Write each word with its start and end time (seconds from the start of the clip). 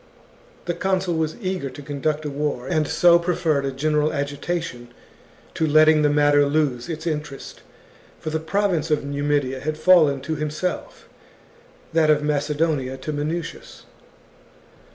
The 0.65 0.73
consul 0.73 1.13
was 1.13 1.35
eager 1.39 1.69
to 1.69 1.81
conduct 1.83 2.25
a 2.25 2.29
war, 2.31 2.67
and 2.67 2.87
so 2.87 3.19
preferred 3.19 3.65
a 3.65 3.71
general 3.71 4.11
agitation 4.11 4.87
to 5.53 5.67
letting 5.67 6.01
the 6.01 6.09
matter 6.09 6.43
lose 6.47 6.89
its 6.89 7.05
interest; 7.05 7.61
for 8.19 8.31
the 8.31 8.39
province 8.39 8.89
of 8.89 9.03
Numidia 9.05 9.59
had 9.59 9.77
fallen 9.77 10.19
to 10.21 10.33
himself, 10.35 11.07
that 11.93 12.09
of 12.09 12.23
Macedonia 12.23 12.97
to 12.97 13.13
Minucius. 13.13 13.83